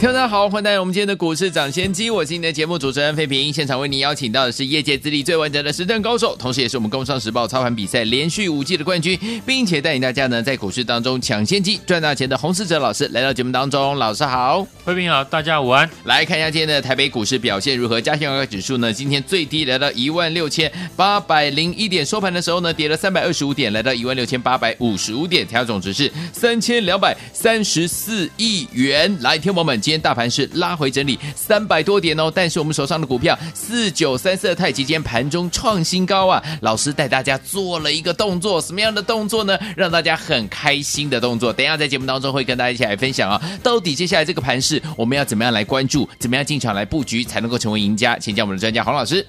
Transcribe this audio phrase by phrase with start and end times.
[0.00, 3.52] 听众大家好，欢迎来到我们今天的股市涨先机，我是你的节目主持人费平。
[3.52, 13.94] 现场为你邀请到的是业界资历最完整的实战高手，同时也是我们工商时报操盘比赛连续五季的冠军，并且带领大家呢在股市当中抢先机赚大钱的洪世哲老师来到节目当中。
[13.98, 15.86] 老师好，费平好，大家午安。
[16.04, 18.00] 来看一下今天的台北股市表现如何？
[18.00, 29.14] 加权指数呢，今天最低来到一万六千八百零一点，收盘的时候呢跌了三百二十五点，来到一万六千八百五十五点，调总值是三千两百三十四亿元。
[29.20, 29.78] 来，听友们。
[29.90, 36.40] 今天大盘是拉回整理三百多点哦，但是我们手上的股票四九三四的太极间盘中创新高啊！
[36.60, 39.58] 老师带大家做了一个动作，什么样的动作呢？
[39.76, 41.52] 让大家很开心的动作。
[41.52, 43.42] 等一下在节目当中会跟大家一起来分享啊！
[43.64, 46.08] 到底接下来这个盘势我们要怎么样来关注？
[46.20, 48.16] 怎么样进场来布局才能够成为赢家？
[48.16, 49.26] 请教我们的专家黄老师。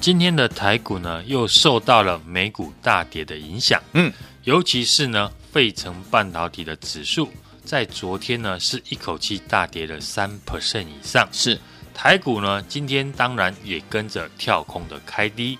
[0.00, 4.12] 今天的台股呢，又受到了美股大跌的影响，嗯，
[4.44, 7.28] 尤其是呢，费城半导体的指数。
[7.68, 11.28] 在昨天呢，是一口气大跌了三 percent 以上。
[11.30, 11.60] 是
[11.92, 15.58] 台股呢，今天当然也跟着跳空的开低。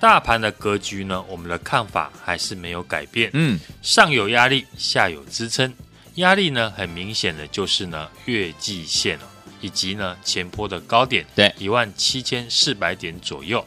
[0.00, 3.28] 大盘的格局呢，我们的看法还是没有改变。
[3.34, 5.70] 嗯，上有压力，下有支撑。
[6.14, 9.18] 压力呢，很明显的就是呢，月季线
[9.60, 13.62] 以及呢，前波的高点，对，一万七千四百点左右。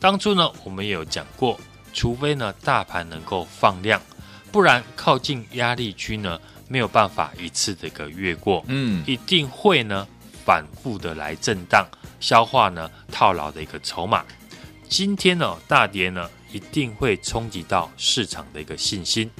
[0.00, 1.60] 当初呢，我们也有讲过，
[1.92, 4.00] 除非呢，大盘能够放量，
[4.50, 6.40] 不然靠近压力区呢。
[6.68, 10.06] 没有办法一次这个越过，嗯，一定会呢
[10.44, 11.86] 反复的来震荡，
[12.20, 14.24] 消化呢套牢的一个筹码。
[14.88, 19.30] 今天呢大跌呢，一定会冲击到市场的一个信心。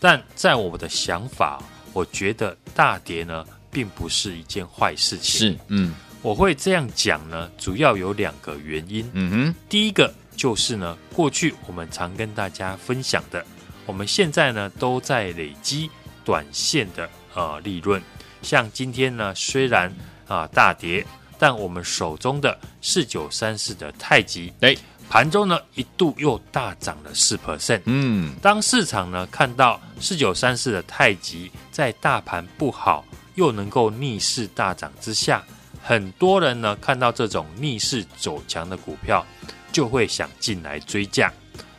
[0.00, 1.62] 但在我的想法，
[1.92, 5.50] 我觉得大跌呢并不是一件坏事情。
[5.50, 9.08] 是，嗯，我会这样讲呢，主要有两个原因。
[9.12, 13.44] 嗯哼，第一个就是呢，过去我们常跟大家分享的，
[13.86, 15.90] 我们现在呢都在累积。
[16.28, 18.02] 短线的呃利润，
[18.42, 19.88] 像今天呢，虽然
[20.26, 21.02] 啊、呃、大跌，
[21.38, 24.76] 但我们手中的四九三四的太极，哎，
[25.08, 27.80] 盘中呢一度又大涨了四 percent。
[27.86, 33.02] 嗯，当市场呢看到四九三四的太极在大盘不好
[33.36, 35.42] 又能够逆势大涨之下，
[35.82, 39.24] 很多人呢看到这种逆势走强的股票，
[39.72, 41.32] 就会想进来追价。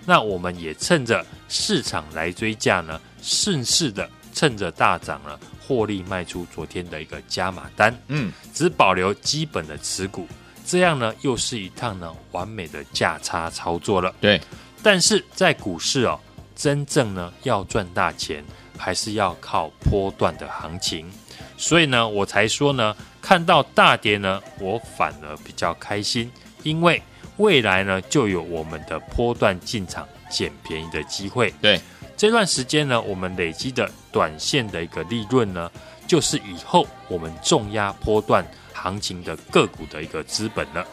[0.07, 4.09] 那我们也趁着市场来追价呢，顺势的。
[4.33, 10.27] 趁着大涨了，获利卖出昨天的一个加码单，嗯，只保留基本的持股，
[10.65, 14.13] 这样呢又是一趟呢完美的价差操作了。
[14.21, 14.39] 对，
[14.81, 16.19] 但是在股市哦，
[16.55, 18.43] 真正呢要赚大钱，
[18.77, 21.11] 还是要靠波段的行情。
[21.57, 26.31] 所以呢，我才说呢，看到大跌呢，我反而比较开心，
[26.63, 27.01] 因为
[27.37, 31.53] 未来呢就有我们的波段进场捡便宜的机会。
[31.61, 31.79] 对。
[32.19, 35.71] 这段时间呢，我们累积的短线的一个利润呢，
[36.05, 40.85] 就是以后我们重压波段行情的个股的一个资本了。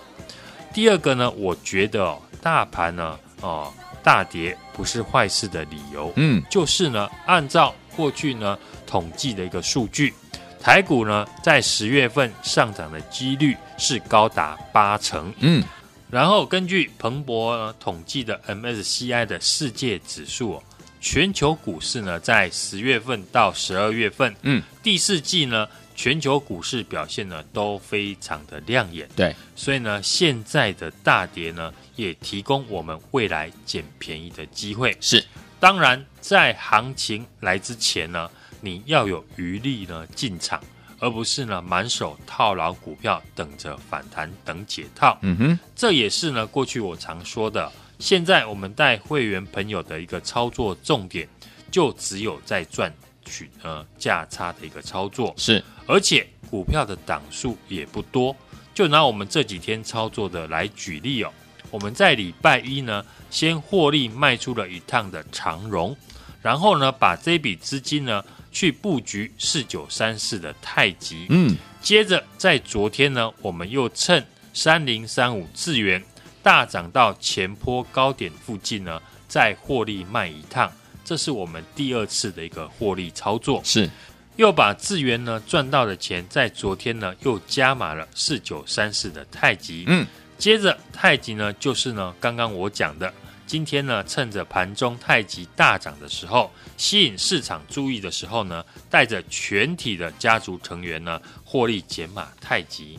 [0.72, 6.12] 第二个呢，我觉得哦，大盘呢，哦，大跌不是坏事的理由。
[6.14, 8.56] 嗯，就是呢，按照过去呢
[8.86, 10.14] 统计的一个数据，
[10.60, 15.34] 台股呢在十月份上涨的几率是高达八成。
[15.40, 15.60] 嗯，
[16.08, 20.62] 然后根据彭博统计的 MSCI 的世界指数哦。
[21.06, 29.08] 全球股市呢，在十月份到十二月份，嗯，第四季呢，全球股市表现呢都非常的亮眼。
[29.14, 34.96] 对，所以呢，现在的大跌呢，也提供我们未来捡便宜的机会。
[35.00, 35.24] 是，
[35.60, 38.28] 当然，在行情来之前呢，
[38.60, 40.60] 你要有余力呢进场，
[40.98, 45.16] 而不是呢满手套牢股票，等着反弹等解套。
[45.22, 47.70] 嗯哼，这也是呢过去我常说的。
[47.98, 51.26] 现在我们带会员朋友的一个操作重点，
[51.70, 52.92] 就只有在赚
[53.24, 58.36] 取呃价差的一个操作，是，而且股票的档数也不多。
[58.74, 61.32] 就拿我们这几天操作的来举例哦，
[61.70, 65.96] 我们在礼拜一呢，先获利卖出了一趟的长荣，
[66.42, 68.22] 然后呢，把这笔资金呢
[68.52, 74.22] 去布局四九三四的太极，嗯，接着在昨天呢，我们又趁
[74.52, 76.04] 三零三五智原。
[76.46, 80.70] 大涨到前坡高点附近呢，再获利卖一趟，
[81.04, 83.60] 这是我们第二次的一个获利操作。
[83.64, 83.90] 是，
[84.36, 89.86] 又把智源呢赚到的钱，在昨天呢又加码了四九三四的太极。
[89.88, 90.06] 嗯，
[90.38, 93.12] 接着太极呢就是呢刚刚我讲的
[93.44, 102.96] 今天呢，趁着盘中太极大涨的时候，吸引市场注意的时候呢，带着全体的家族成员呢，获利减码太极。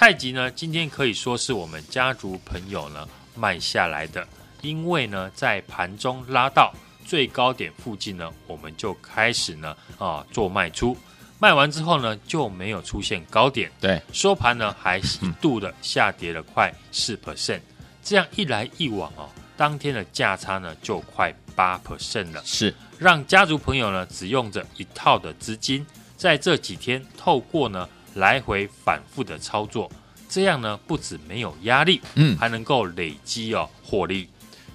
[0.00, 4.26] 太极呢，今天可以说是我们家族朋友呢卖下来的，
[4.62, 6.72] 因为呢，在盘中拉到
[7.04, 10.96] 最高点附近呢，我们就开始呢啊做卖出，
[11.38, 17.60] 卖完之后呢，就没有出现高点，对，收盘呢还一度的下跌了快四 percent，
[18.02, 19.28] 这样一来一往哦。
[19.54, 22.74] 当天的价差呢，就快八 percent 了，是。
[22.96, 25.86] 让家族朋友呢只用着一套的资金，
[26.16, 29.90] 在这几天透过呢来回反复的操作，
[30.28, 34.28] 这样呢不止没有压力，嗯，还能够累积哦获利。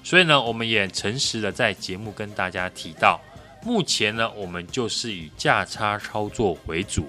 [0.04, 3.20] 所以呢，我们也诚实的在节目跟大家提到，
[3.64, 7.08] 目前呢我们就是以价差操作为主，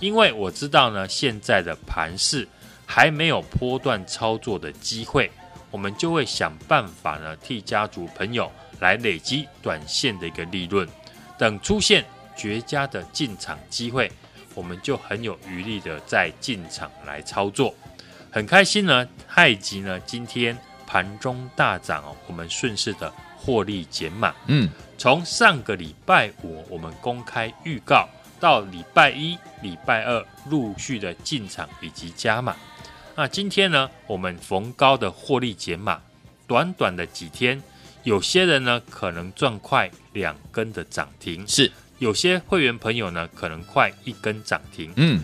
[0.00, 2.46] 因为我知道呢现在的盘势
[2.84, 5.30] 还没有波段操作的机会。
[5.70, 10.86] 我们就会想办法呢，替家族朋友来累积短线的一个利润。
[11.38, 12.04] 等出现
[12.36, 14.12] 绝佳的进场机会，
[14.54, 17.74] 我们就很有余力的再进场来操作。
[18.30, 20.56] 很开心呢，太极呢今天
[20.86, 24.34] 盘中大涨哦，我们顺势的获利减码。
[24.46, 28.08] 嗯，从上个礼拜五我们公开预告
[28.40, 32.56] 到礼拜一、礼拜二陆续的进场以及加码。
[33.14, 36.00] 那今天呢，我们逢高的获利减码，
[36.46, 37.62] 短短的几天，
[38.04, 41.70] 有些人呢可能赚快两根的涨停，是
[42.02, 44.92] 有些会员朋友呢可能快一根涨停。
[44.96, 45.22] 嗯，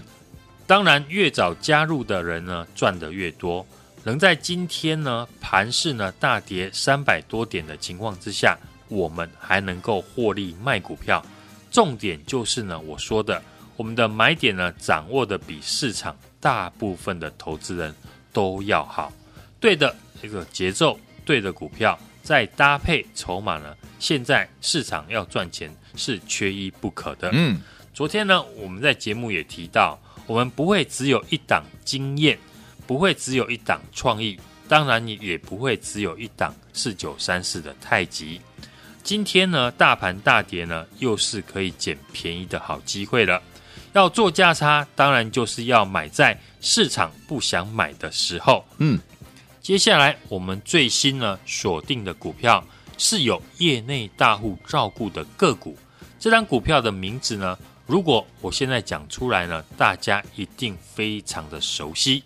[0.65, 3.67] 当然越早加入的人呢赚得越多。
[4.05, 11.21] 能在今天呢盘市呢大跌三百多点的情况之下，我们还能够获利卖股票，
[11.69, 13.43] 重点就是呢我说的，
[13.77, 16.17] 我们的买点呢掌握的比市场。
[16.41, 17.93] 大部分的投资人
[18.33, 19.13] 都要好，
[19.59, 19.93] 对的
[20.23, 23.77] 这个节奏，对的股票，再搭配筹码呢。
[23.99, 25.69] 现在市场要赚钱
[25.99, 27.31] 是缺一不可的。
[27.33, 27.61] 嗯，
[27.93, 32.39] 昨天呢，我们在节目也提到，我们不会只有一档经验，
[32.87, 38.41] 不会只有一档创意，当然你也不会只有一档四九三四的太极。
[39.03, 43.43] 今天呢，大盘大跌呢，又是可以捡便宜的好机会了。
[43.95, 48.63] 要做价差，当然就是要买在市场不想买的时候。
[48.77, 49.01] 嗯，
[49.63, 52.63] 接下来我们最新呢锁定的股票
[52.99, 55.77] 是有业内大户照顾的个股。
[56.19, 62.23] 这张股票的名字呢，如果我现在讲出来呢，大家一定非常的熟悉。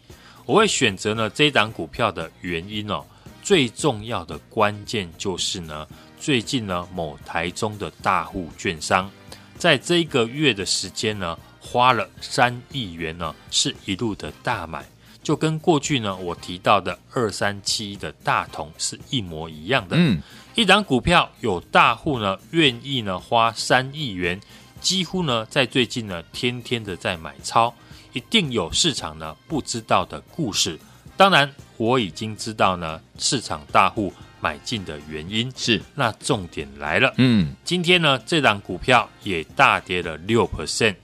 [0.47, 3.05] 我会选择呢这档股票的原因哦，
[3.43, 5.87] 最重要的关键就是呢，
[6.19, 9.11] 最近呢某台中的大户券商
[9.57, 11.39] 在这一个月的时间呢。
[11.65, 14.85] 花了三亿元呢，是一路的大买，
[15.23, 19.95] 就跟过去呢我提到的二三七的大同是一模一样的。
[19.97, 20.21] 嗯，
[20.55, 24.39] 一档股票有大户呢愿意呢花三亿元，
[24.83, 27.75] 几乎呢在最近呢天天的在买超，
[28.13, 30.79] 一定有市场呢不知道的故事。
[31.17, 37.15] 当然我已经知道呢市场大户买进的原因是，那重点来了。
[37.17, 40.97] 嗯，今天呢这档股票也大跌了六 percent。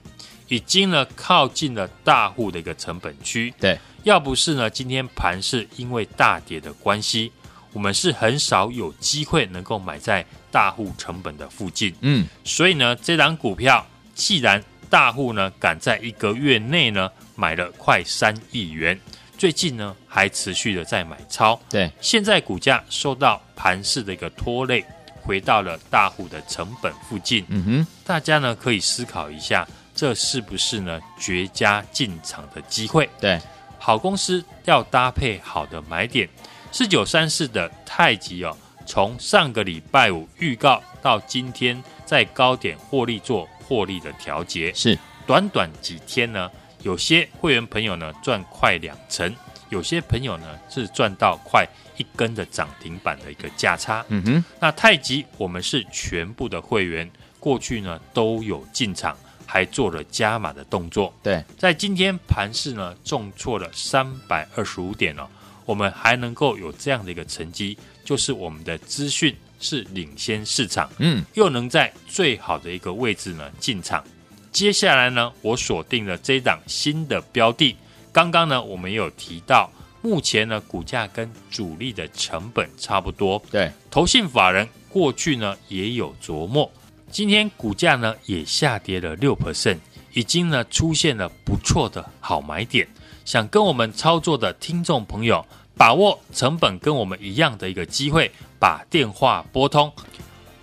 [0.47, 7.31] 已经呢靠近了大户的一个成本区，对，要不是呢今天盘是因为大跌的关系，
[7.73, 13.85] 我们是很少有机会能够买在大户成本的附近，嗯，所以呢这档股票
[14.15, 18.99] 既然大户呢赶在一个月内呢买了快三亿元，
[19.37, 24.83] 最近呢还持续的在买超，对，现在股价受到盘势的一个拖累，
[25.21, 29.67] 回到了大户的成本附近，嗯哼，大家呢可以思考一下。
[29.95, 33.09] 这是不是呢绝佳进场的机会？
[33.19, 33.37] 对，
[33.77, 36.29] 好公司要搭配好的买点。
[36.71, 46.49] 四九三四的太极哦，从上个礼拜五预告到今天，在高点获利做获利的调节，是短短几天呢，
[46.83, 49.35] 有些会员朋友呢赚快两成，
[49.69, 54.05] 有些朋友呢是赚到快一根的涨停板的一个价差。
[54.09, 57.09] 嗯哼，那太极我们是全部的会员，
[57.39, 59.17] 过去呢都有进场。
[59.51, 65.27] 还做了加码的动作，对，在今天盘势呢重挫了三百二十五点哦，
[65.69, 74.03] 我们还能够有这样的一个成绩，就是我们的资讯是领先市场，嗯，又能在最好的一个位置呢进场。
[74.51, 77.75] 接下来呢，我锁定了这档新的标的，
[78.11, 79.71] 刚刚呢我们也有提到，
[80.01, 86.67] 目前呢股价跟主力的成本差不多，对，投信法人过去呢也有琢磨。
[87.11, 89.77] 今天股价呢也下跌了六 percent，
[90.13, 92.87] 已经呢出现了不错的好买点。
[93.29, 95.45] 想跟我们操作的听众朋友，
[95.77, 99.93] 把握成本跟我们一样的一个机会，把电话拨通，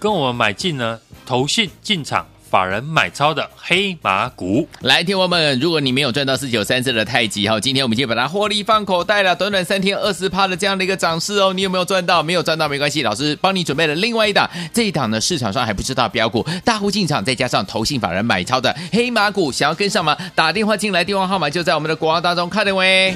[0.01, 2.27] 跟我们买进呢，投信进场。
[2.49, 12.23] 法人买超的黑马股，来，听我们，如果你没有赚到四九三四的太极哈，今天我们就把它获利放口袋了，短短三天二十趴的这样的一个涨势哦，你有没有赚到？
[12.23, 20.17] 没有赚到没关系，老师帮你准备了另外一档，这一档呢市场上还不知道标股，大户进场再加上投信法人买超的黑马股，想要跟上吗？
[20.35, 23.15] 打电话进来，电话号码就在我们的广告当中，看到没？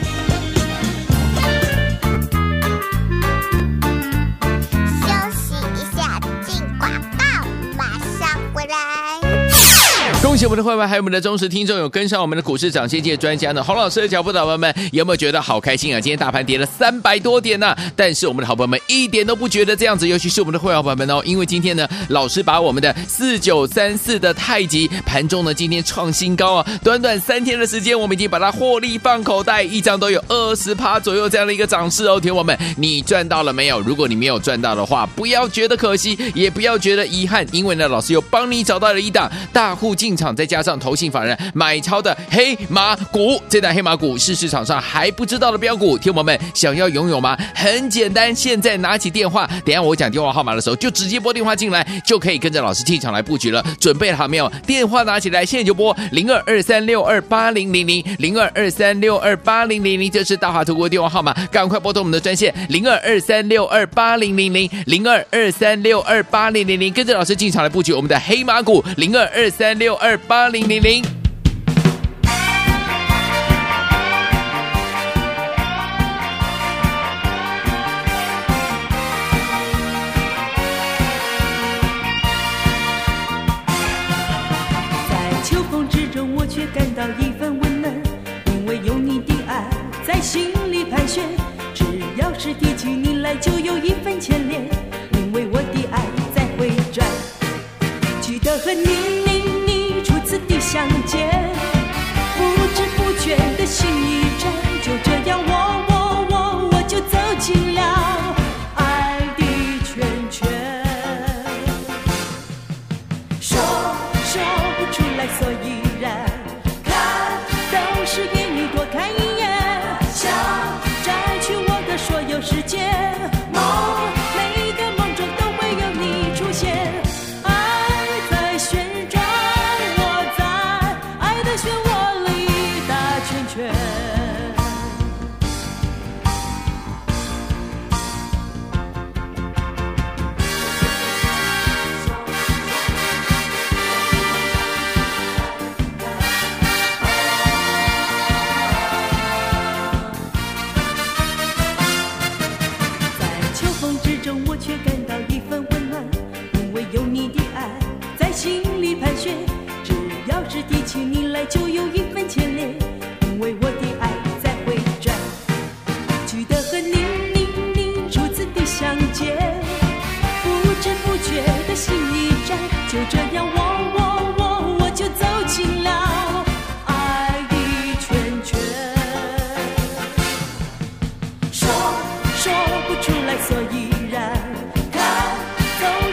[10.22, 13.64] 恭喜我们的会员，还有我们的忠实听众，有跟上我们的股市涨先机专家呢。
[13.64, 16.00] 洪老师的脚步的伙伴们，有没有觉得好开心啊？
[16.00, 32.20] 今天大盘跌了三百多点呢、但是我们的好朋友们一点都不觉得这样子，尤其是我们的会员伙伴们哦，因为今天呢，老师把我们的四九三四的太极盘中呢，今天创新高啊，短短三天的时间，我们已经把它获利放口袋，一张都有二十趴左右这样的一个涨势哦。
[32.20, 33.80] 听我们，你赚到了没有？
[33.80, 40.09] 如果你没有赚到的话，不要觉得可惜，也不要觉得遗憾，因为呢，老师又帮你找到了一档大户进。
[40.10, 47.38] 进场再加上投信法人买超的黑马股，这档黑马股是市场上还不知道的标股，听友们想要拥有吗？
[47.54, 53.64] 很简单，现在拿起电话，等下我讲电话号码的时候，就直接拨电话进来，就可以跟着老师进场来布局了。
[53.78, 54.50] 准备好没有？
[54.66, 70.16] 电话拿起来，现在就拨零二二三六二八零零零零二二三六二八零零零，这是大华投顾的电话号码，赶快拨通我们的专线零二二三六二八零零零零二二三六二八零零零，跟着老师进场来布局我们的黑马股零二二三六二。
[70.30, 71.19] 八零零零，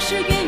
[0.10, 0.47] 是给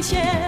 [0.00, 0.39] 一切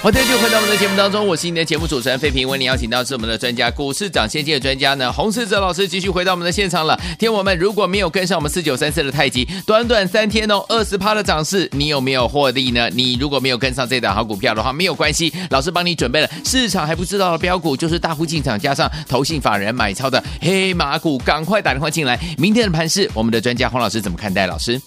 [0.00, 6.96] 欢迎继续回到我们的节目当中，我是你的节目主持人费平，为你邀请到是我们的专家股市涨先机的专家呢，洪世哲老师继续回到我们的现场了。
[7.18, 12.88] 听我们如果没有跟上我们四九三四的太极，短短三天哦，二十趴的涨势，你有没有获利呢？
[12.90, 22.16] 你如果没有跟上这档好股票的话，没有关系，老师帮你准备了市场还不知道的标股，就是大户进场加上投信法人买超的黑马股，赶快打电话进来。
[22.38, 24.46] 明天的盘势，我们的专家洪老师怎么看待？
[24.46, 24.80] 老师，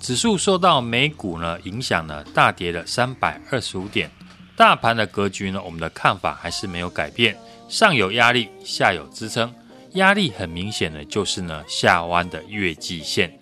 [0.00, 4.10] 指数受到美股呢影响呢，大跌了三百二十五点。
[4.58, 7.38] 大盘的格局呢，我们的看法还是没有改变，
[7.68, 9.54] 上有压力，下有支撑。
[9.92, 13.32] 压力很明显的就是呢下弯的月季线。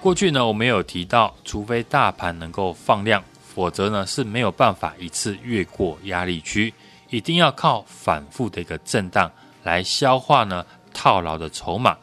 [0.00, 3.22] 过去呢我们有提到，除非大盘能够放量，
[3.54, 6.72] 否则呢是没有办法一次越过压力区，
[7.10, 9.30] 一定要靠反复的一个震荡
[9.64, 10.64] 来消化呢
[10.94, 11.94] 套牢的筹码。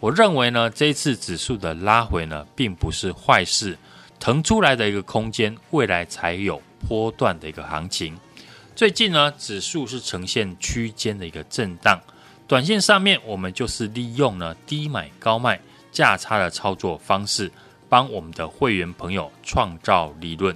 [0.00, 3.78] 我认为呢这一次指数的拉回呢并不是坏事，
[4.20, 6.60] 腾出来的一个空间，未来才有。
[6.86, 8.16] 波段的一个行情，
[8.76, 12.00] 最近呢，指数是呈现区间的一个震荡，
[12.46, 17.50] 短线上面我们就是利用呢低买高卖价差的操作方式，
[17.88, 20.54] 帮我们的会员朋友创造利润。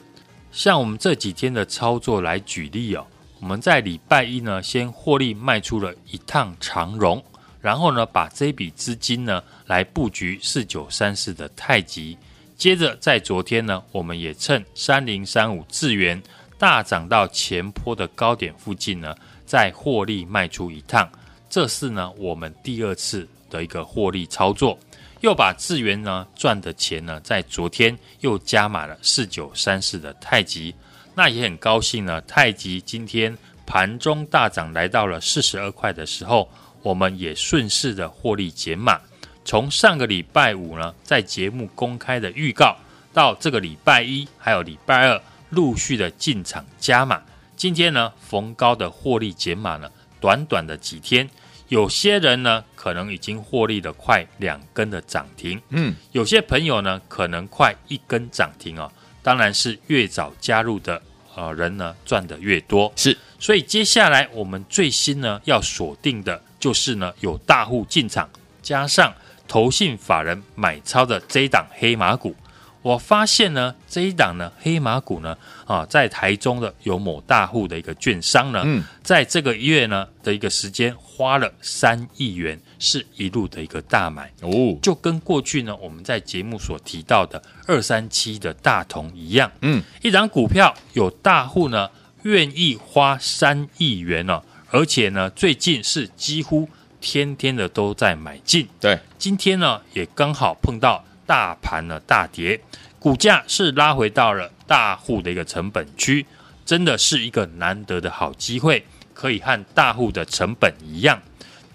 [0.52, 3.06] 像我们这几天的操作来举例哦，
[3.40, 7.24] 我们在礼拜一呢，先获利卖出了一趟长荣，
[7.60, 12.16] 然后呢，把这笔资金呢来布局四九三四的太极。
[12.62, 16.22] 接着，在昨天呢，我们也趁三零三五智原
[16.56, 21.10] 大涨到前坡的高点附近呢，再获利卖出一趟。
[21.50, 24.78] 这是呢，我们第二次的一个获利操作，
[25.22, 30.72] 又把智原呢赚的钱呢，在昨天又加码了四九三四的太极。
[31.16, 36.48] 那也很高兴呢，太极今天盘中大涨来到了四十二块的时候，
[36.84, 39.00] 我们也顺势的获利减码。
[39.44, 42.76] 从上个礼拜五呢，在节目公开的预告，
[43.12, 45.20] 到这个礼拜一还有礼拜二
[45.50, 47.20] 陆续的进场加码，
[47.56, 51.28] 今天呢逢高的获利减码呢，短短的几天，
[51.68, 58.90] 有些人呢可能已经获利了快两根的涨停，嗯，有些朋友呢可能快一根涨停哦，
[59.22, 61.02] 当然是越早加入的
[61.34, 68.30] 呃人呢赚的越多，是，所以接下来我们最新呢要锁定的就是呢有大户进场
[68.62, 69.12] 加上。
[69.52, 72.34] 投信法人买超的这一档黑马股，
[72.80, 75.36] 我发现呢，这一档呢黑马股呢，
[75.66, 84.32] 啊，在台中的有某大户的一个券商呢，嗯，在这个月呢的一个时间花了三亿元，是一路的一个大买。
[84.40, 91.90] 哦，就跟过去呢我们在节目所提到的二三七的大同一样，嗯，一档股票有大户呢
[92.22, 96.66] 愿意花三亿元呢，而且呢最近是几乎。
[97.02, 102.58] 天天的都在买进，对，今天呢也刚好碰到大盘的大跌，
[103.00, 106.24] 股价是拉回到了大户的一个成本区，
[106.64, 111.20] 真的是一个难得的好机会，可以和大户的成本一样。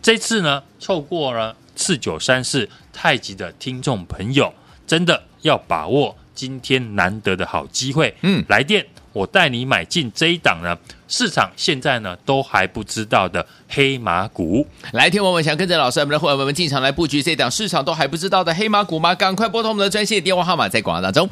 [0.01, 4.53] 这次呢，错过了四九三四太极的听众朋友，
[4.87, 8.87] 真的要把握今天难得的好机会，嗯，来电。
[9.17, 10.77] 我带你买进这一档呢，
[11.07, 14.65] 市场现在呢都还不知道的黑马股。
[14.93, 19.15] 来，听我们想跟着老师，我们的伙伴们进场来布局这一档市场都还不知道的黑马股吗？
[19.15, 21.27] 赶快拨通我们的专线电话号码，在广告当中。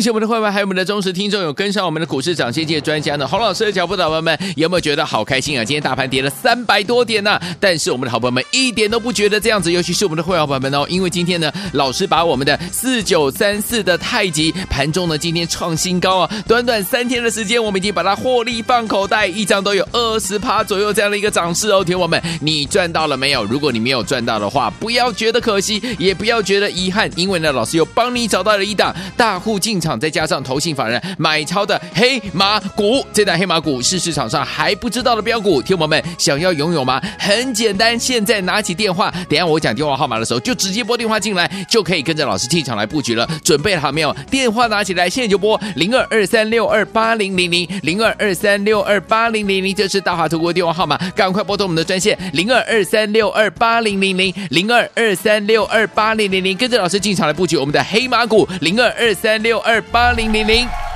[0.00, 3.28] 恭喜我们的会员，还有我们的忠实听众，有跟上我们的股市涨先机的专家呢。
[3.28, 5.62] 洪老师的脚步的伙伴们，有没有觉得好开心啊？
[5.62, 21.84] 今天大盘跌了三百多点呢、但是我们的好朋友们一点都不觉得这样子，尤其是我们的会员伙伴们哦，因为今天呢，老师把我们的四九三四的太极盘中呢，今天创新高啊，短短三天的时间，我们已经把它获利放口袋，一张都有二十趴左右这样的一个涨势哦。
[21.84, 23.44] 听我们，你赚到了没有？
[23.44, 37.00] 如果你没有赚到的话，不要觉得可惜，也不要觉得遗憾，因为呢，老师又帮你找到了一档大户进场，再加上投信法人买超的黑马股，这档黑马股是市场上还不知道的标股，听友们想要拥有吗？
[37.18, 43.28] 很简单，现在拿起电话，等下我讲电话号码的时候，就直接拨电话进来，就可以跟着老师进场来布局了。
[43.44, 44.14] 准备好没有？
[44.30, 60.10] 电话拿起来，现在就拨零二二三六二八零零零零二二三六二八零零零，这是大华投顾电话号码，赶快拨通我们的专线零二二三六二八零零零零二二三六二八零零零，跟着老师进场来布局我们的黑马股零二二三六二二八。
[60.10, 60.89] 零零零。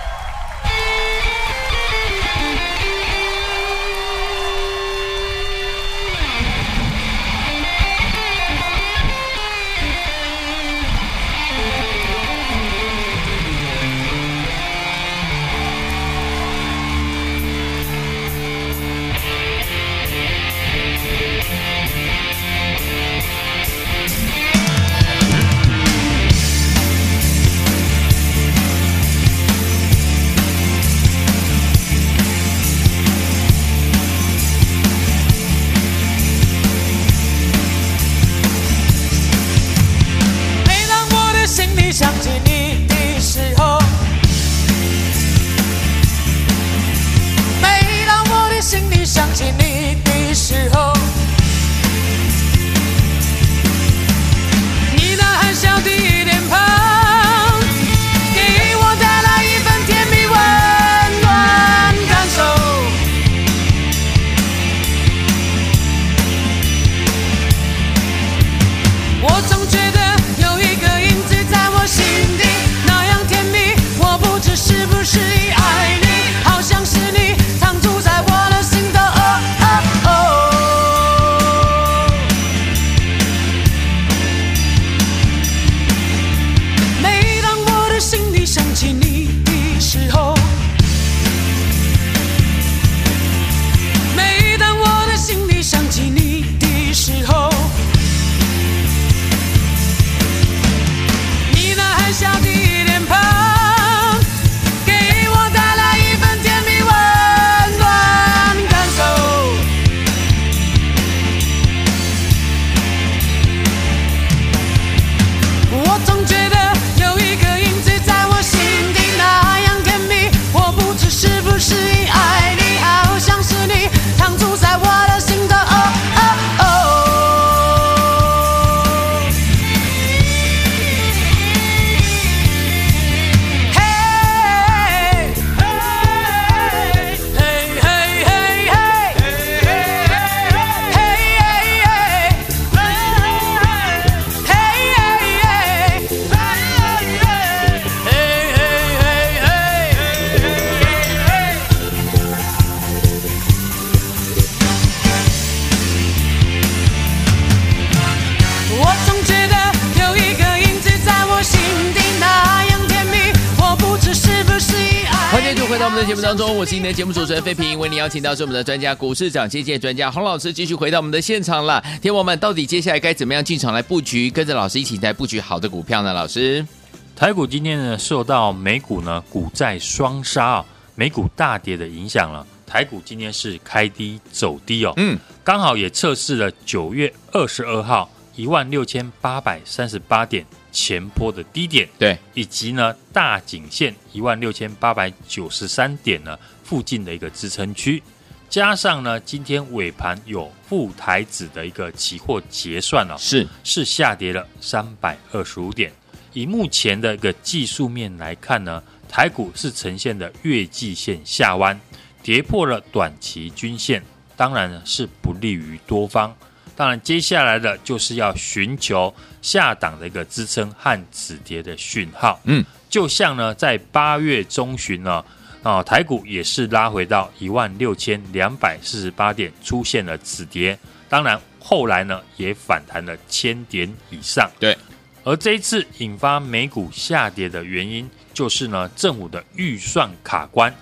[166.35, 171.81] 当中，我是您的节目主持人费平，为您邀请到是我们的专家股市涨跌见专家洪老师，继续回到我们的现场了。
[172.03, 176.13] 天王们，到底接下来该怎么样进场来布局，跟着老师一起来布局好的股票呢？
[176.13, 176.67] 老师，
[177.15, 180.65] 台股今天呢受到美股呢股债双杀啊，
[180.97, 190.45] 美股大跌的影响了，台股今天是开低走低哦，嗯，刚好也测试了九月二十二号一万六千八百三十八点。
[190.75, 198.03] 前波的低点，对，以及呢大颈线一万六千八百九十三点呢附近的一个支撑区，
[198.51, 205.93] 加上呢今天尾盘有富台指的一个期货结算哦，是是下跌了三百二十五点。
[206.33, 211.81] 以目前的一个技术面来看呢，台股是呈现的月季线下弯，
[212.25, 214.03] 跌破了短期均线，
[214.37, 216.37] 当然呢是不利于多方。
[216.77, 222.41] 当然，接下来的就是要寻求下档的一个支撑和止跌的讯号。
[222.45, 225.25] 嗯，就像呢，在八月中旬呢，
[225.63, 230.77] 啊，台股也是拉回到一万六千两百四十八点，出现了止跌。
[231.09, 234.51] 当然，后来呢也反弹了千点以上。
[234.59, 234.77] 对，
[235.23, 240.75] 而这一次引发美股下跌的原因，就是呢，政府的预算卡关，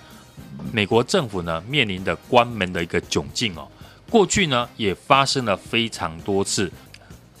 [0.71, 3.67] 美国政府呢面临的关门的一个窘境哦。
[4.13, 6.71] 过去呢也发生了非常多次，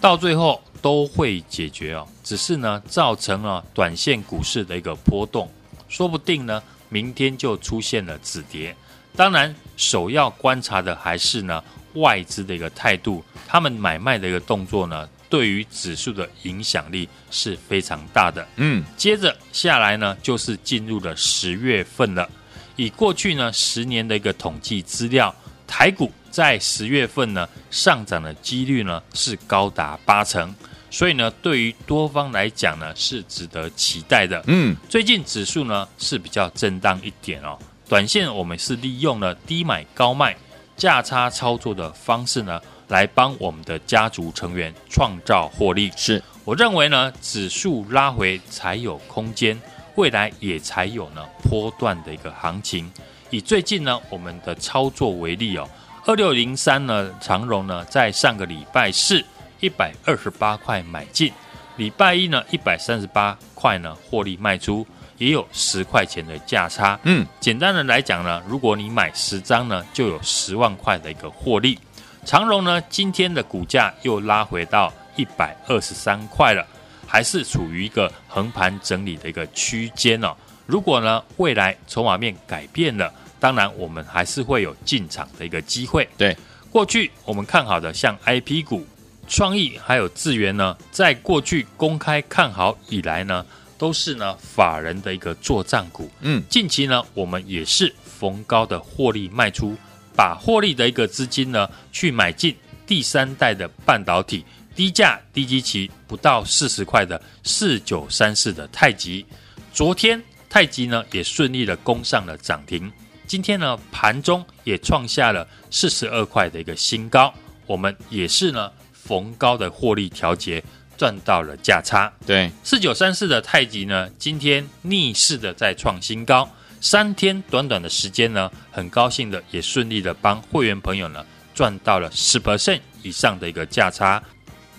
[0.01, 5.47] 到最后都会解决哦，只是呢造成了短线股市的一个波动，
[5.87, 8.75] 说不定呢明天就出现了止跌。
[9.15, 18.43] 当然，首要观察的还是呢外资的一个态度，他们买卖的一个动作呢，对于指数的影响力是非常大的。
[18.55, 22.27] 嗯，接着下来呢就是进入了十月份了，
[22.75, 25.33] 以过去呢十年的一个统计资料，
[25.73, 26.11] 台股。
[26.29, 30.53] 在十月份呢，上涨的几率呢是高达八成，
[30.89, 34.43] 所以呢，对于多方来讲呢是值得期待的。
[34.47, 37.55] 嗯，最近指数呢是比较震荡一点哦，
[37.87, 40.35] 短线我们是利用了低买高卖
[40.75, 45.91] 价差操作的方式呢，来帮我们的家族成员创造获利。
[45.95, 49.59] 是我认为呢，指数拉回才有空间，
[49.95, 52.91] 未来也才有呢波段的一个行情。
[53.33, 55.67] 以最近呢我们的操作为例哦。
[56.05, 59.25] 二六零三呢，长荣呢，在上个礼拜四
[59.59, 61.33] 一百二十八块买进，
[61.75, 64.85] 礼拜一呢一百三十八块呢获利卖出，
[65.17, 66.99] 也有十块钱的价差。
[67.05, 71.79] 嗯，简单的来讲呢，如果你买十张呢，就有十万块的一个获利。
[72.23, 76.63] 长荣呢，今天的股价又拉回到一百二十三块了，
[77.07, 80.35] 还是处于一个横盘整理的一个区间哦。
[80.65, 86.07] 如果呢未来筹码面改变了，当然，我们还是会有进场的一个机会。
[86.17, 86.33] 对，
[86.71, 88.87] 过去我们看好的像 IP 股、
[89.27, 93.45] 创意还有智源呢，在过去公开看好以来呢，
[93.77, 96.09] 都是呢法人的一个作战股。
[96.21, 99.75] 嗯，近期呢，我们也是逢高的获利卖出，
[100.15, 102.55] 把获利的一个资金呢，去买进
[102.87, 109.25] 第三代的半导体低价低基期不到四十块的四九三四的太极。
[109.73, 112.89] 昨天太极呢也顺利的攻上了涨停。
[113.25, 117.33] 今天呢，盘中也创下了四十二块的一个新高，
[117.65, 120.63] 我们也是呢逢高的获利调节，
[120.97, 122.11] 赚到了价差。
[122.25, 126.47] 对，四九三四的太极呢，今天逆势的再创新高，
[126.79, 134.21] 三天短短的时间呢，很高兴的也顺利的帮会员朋友呢赚到了十 percent 以上的一个价差，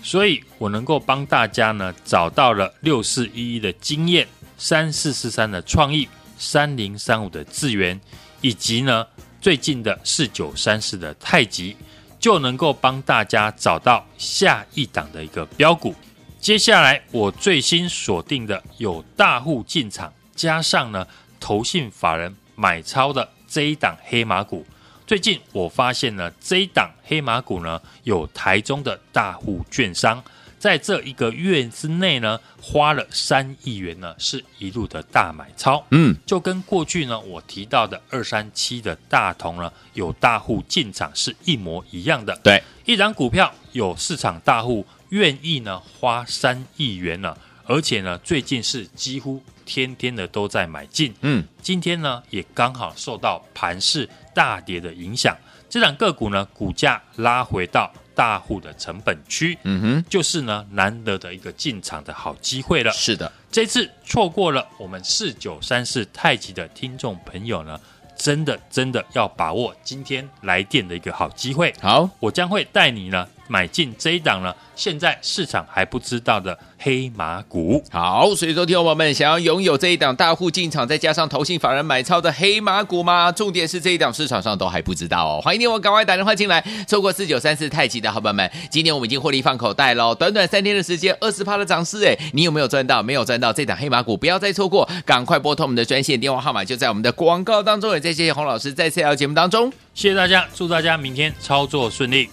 [0.01, 4.27] 所以我能够帮大家呢找到了六四一一的经验，
[4.57, 7.99] 三四四三的创意，三零三五的智原。
[8.45, 9.03] 以及呢，
[9.41, 11.75] 最近的四九三四的太极，
[12.19, 15.95] 就能够帮大家找到下一档的一个标股。
[16.39, 21.07] 接下来我最新锁定的有大户进场，加上呢
[21.39, 24.63] 投信法人买超的这一档黑马股。
[25.07, 30.23] 最近我发现呢，这一档黑马股呢有台中的大户券商。
[30.57, 42.35] 在这一个月之内呢，花了三亿元呢，是一路的大买超，嗯，就跟过去呢我提到的二三七的大同呢，有大户进场是一模一样的。
[42.43, 55.37] 对，一张股票有市场大户愿意呢花三亿元呢，而且呢最近是几乎天天的都在买进，嗯，今天呢也刚好受到盘势大跌的影响，
[55.69, 57.93] 这档个股呢股价拉回到。
[58.15, 62.91] 大户的成本区，嗯哼，就是呢难得的一个进场的好机会了。
[62.93, 67.79] 是的，这次错过了我们四九三四太极的听众朋友呢，
[68.15, 71.73] 真的真的要把握今天来电的一个好机会。
[71.81, 77.83] 好，我将会带你呢买进这一档呢，现在市场还不知道的黑马股。
[77.91, 83.31] 好，所以说，听众朋友们想要拥有这一档大户进场，再加上投信法人买超的黑马股吗？
[83.31, 85.41] 重点是这一档市场上都还不知道哦。
[85.41, 86.63] 欢迎你我赶快打电话进来。
[86.87, 90.13] 错过四九三四太极的好朋友们，今天我们已经获利放口袋喽。
[90.15, 93.01] 短短三天的时间，二十趴的涨势，哎，你有没有赚到？
[93.03, 97.93] 没有赚到这档黑马股，不要再错过，赶快拨通我们的专线电话号码，就在我们的广告当中。
[97.93, 102.29] 也再谢谢洪老师再次来到节目当中，谢谢大家，祝大家明天操作顺利。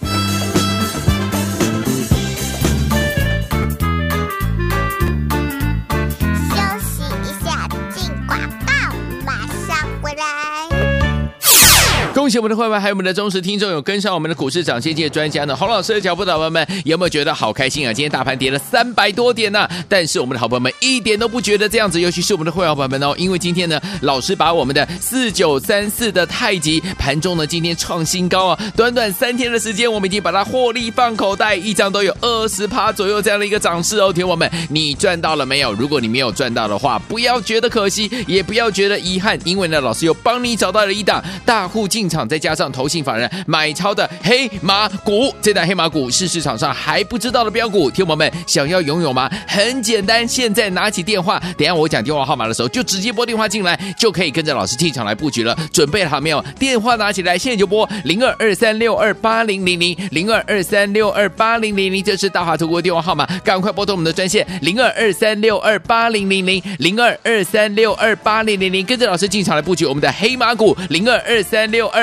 [12.23, 15.53] 恭喜我们的会员，还有我们的忠实听众，有跟上我们的股市涨先机专家呢。
[15.53, 17.91] 洪老师的脚步的伙伴们，有没有觉得好开心啊？
[17.91, 34.13] 今天大盘跌了三百多点呢、但是我们的好朋友们一点都不觉得这样子，尤其是我们的会员伙伴们哦，因为今天呢，老师把我们的四九三四的太极盘中呢，今天创新高啊，短短三天的时间，我们已经把它获利放口袋，一张都有二十趴左右这样的一个涨势哦。
[34.13, 35.73] 听我们，你赚到了没有？
[35.73, 49.29] 如果你没有赚到的话，不要觉得可惜，也不要觉得遗憾，因为呢，老师又帮你找到了一档大户进场，再加上投信法人买超的黑马股，这档黑马股是市场上还不知道的标股，听友们想要拥有吗？
[49.47, 55.57] 很简单，现在拿起电话，等下我讲电话号码的时候，就直接拨电话进来，就可以跟着老师进场来布局了。
[55.71, 56.39] 准备好没有？
[56.59, 72.02] 电话拿起来，现在就拨零二二三六二八零零零零二二三六二八零零零，这是大华投顾的电话号码，赶快拨通我们的专线零二二三六二八零零零零二二三六二八零零零，跟着老师进场来布局我们的黑马股零二二三六二